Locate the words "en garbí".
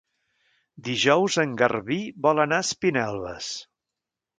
1.45-2.01